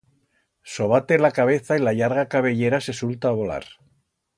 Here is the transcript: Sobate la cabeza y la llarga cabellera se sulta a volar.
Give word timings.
Sobate 0.63 1.19
la 1.19 1.29
cabeza 1.31 1.77
y 1.77 1.79
la 1.81 1.93
llarga 1.93 2.27
cabellera 2.27 2.81
se 2.81 2.91
sulta 2.91 3.27
a 3.27 3.31
volar. 3.33 3.65